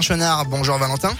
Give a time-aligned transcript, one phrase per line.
[0.00, 0.46] Chenard.
[0.46, 1.14] Bonjour Valentin.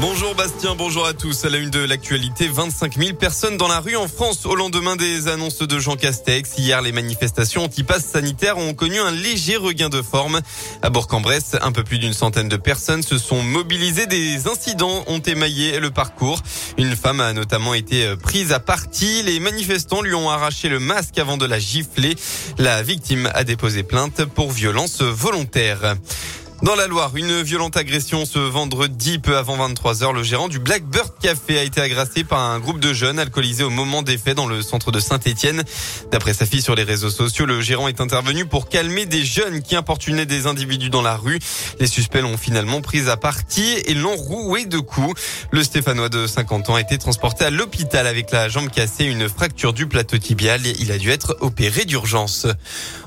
[0.00, 1.44] Bonjour Bastien, bonjour à tous.
[1.44, 4.96] À la une de l'actualité, 25 000 personnes dans la rue en France au lendemain
[4.96, 6.58] des annonces de Jean Castex.
[6.58, 10.40] Hier, les manifestations anti-pass sanitaires ont connu un léger regain de forme.
[10.82, 14.06] À Bourg-en-Bresse, un peu plus d'une centaine de personnes se sont mobilisées.
[14.06, 16.42] Des incidents ont émaillé le parcours.
[16.78, 19.22] Une femme a notamment été prise à partie.
[19.22, 22.16] Les manifestants lui ont arraché le masque avant de la gifler.
[22.58, 25.94] La victime a déposé plainte pour violence volontaire.
[26.62, 30.12] Dans la Loire, une violente agression ce vendredi peu avant 23 heures.
[30.12, 33.70] Le gérant du Blackbird Café a été agressé par un groupe de jeunes alcoolisés au
[33.70, 35.62] moment des faits dans le centre de Saint-Étienne.
[36.10, 39.62] D'après sa fille sur les réseaux sociaux, le gérant est intervenu pour calmer des jeunes
[39.62, 41.38] qui importunaient des individus dans la rue.
[41.80, 45.20] Les suspects l'ont finalement pris à partie et l'ont roué de coups.
[45.50, 49.28] Le Stéphanois de 50 ans a été transporté à l'hôpital avec la jambe cassée, une
[49.28, 50.62] fracture du plateau tibial.
[50.78, 52.46] Il a dû être opéré d'urgence.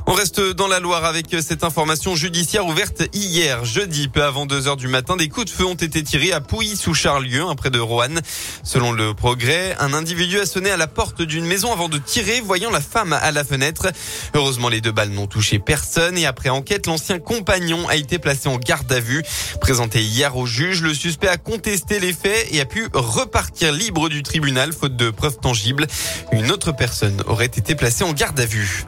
[0.06, 4.68] On reste dans la Loire avec cette information judiciaire ouverte hier, jeudi, peu avant 2
[4.68, 5.16] heures du matin.
[5.16, 8.22] Des coups de feu ont été tirés à Pouilly sous Charlieu, un près de Roanne.
[8.64, 12.42] Selon le progrès, un individu a sonné à la porte d'une maison avant de tirer,
[12.42, 13.88] voyant la femme à la fenêtre.
[14.34, 18.50] Heureusement, les deux balles n'ont touché personne et après enquête, l'ancien compagnon a été placé
[18.50, 19.24] en garde à vue.
[19.62, 24.10] Présenté hier au juge, le suspect a contesté les faits et a pu repartir libre
[24.10, 25.86] du tribunal faute de preuves tangibles.
[26.32, 28.86] Une autre personne aurait été placée en garde à vue.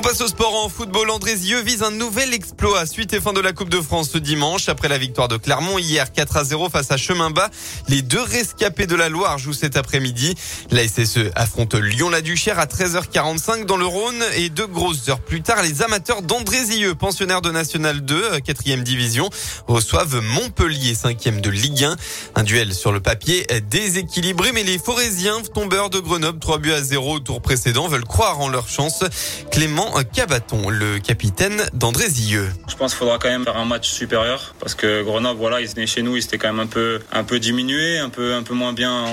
[0.00, 1.10] On passe au sport en football.
[1.10, 4.70] Andrézieux vise un nouvel exploit suite et fin de la Coupe de France ce dimanche.
[4.70, 7.50] Après la victoire de Clermont hier 4 à 0 face à Chemin Bas,
[7.86, 10.34] les deux rescapés de la Loire jouent cet après-midi.
[10.70, 15.62] La SSE affronte Lyon-la-Duchère à 13h45 dans le Rhône et deux grosses heures plus tard,
[15.62, 19.28] les amateurs d'Andrézieux, pensionnaires de National 2, 4e division,
[19.68, 21.96] reçoivent Montpellier, 5e de Ligue 1.
[22.36, 26.82] Un duel sur le papier déséquilibré, mais les Forésiens, tombeurs de Grenoble, 3 buts à
[26.82, 29.04] 0 au tour précédent, veulent croire en leur chance.
[29.50, 32.48] Clément Cabaton, le capitaine d'Andrézieux.
[32.68, 35.68] Je pense qu'il faudra quand même faire un match supérieur parce que Grenoble, voilà, ils
[35.68, 38.42] venaient chez nous, ils étaient quand même un peu, un peu diminués, un peu, un
[38.42, 39.04] peu moins bien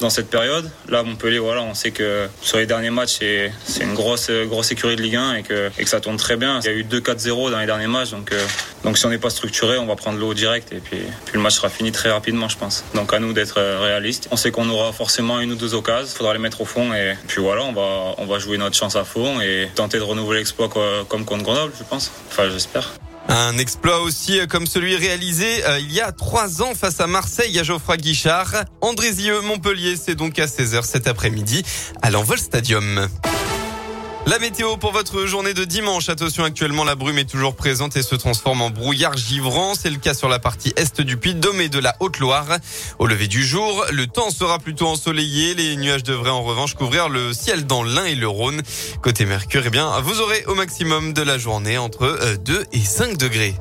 [0.00, 0.70] dans cette période.
[0.88, 4.70] Là, Montpellier, voilà, on sait que sur les derniers matchs, c'est, c'est une grosse, grosse
[4.70, 6.60] écurie de Ligue 1 et que, et que ça tourne très bien.
[6.60, 8.44] Il y a eu 2-4-0 dans les derniers matchs, donc, euh,
[8.84, 11.40] donc si on n'est pas structuré, on va prendre l'eau direct et puis, puis le
[11.40, 12.84] match sera fini très rapidement, je pense.
[12.94, 14.28] Donc à nous d'être réalistes.
[14.30, 16.92] On sait qu'on aura forcément une ou deux occasions, il faudra les mettre au fond
[16.94, 20.02] et puis voilà, on va, on va jouer notre chance à fond et tenter de
[20.32, 20.68] l'exploit
[21.08, 22.10] comme contre Grenoble, je pense.
[22.30, 22.92] Enfin, j'espère.
[23.28, 27.58] Un exploit aussi comme celui réalisé euh, il y a trois ans face à Marseille
[27.58, 28.64] à Geoffroy Guichard.
[28.80, 31.64] Andrézieux Montpellier, c'est donc à 16h cet après-midi
[32.02, 33.08] à l'Envol Stadium.
[34.26, 36.08] La météo pour votre journée de dimanche.
[36.08, 39.74] Attention, actuellement, la brume est toujours présente et se transforme en brouillard givrant.
[39.76, 42.58] C'est le cas sur la partie est du Puy-de-Dôme et de la Haute-Loire.
[42.98, 45.54] Au lever du jour, le temps sera plutôt ensoleillé.
[45.54, 48.62] Les nuages devraient en revanche couvrir le ciel dans l'Ain et le Rhône.
[49.00, 53.16] Côté Mercure, eh bien, vous aurez au maximum de la journée entre 2 et 5
[53.16, 53.54] degrés.